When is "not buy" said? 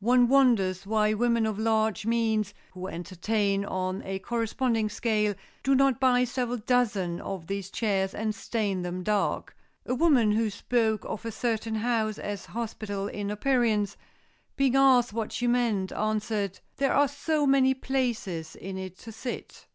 5.76-6.24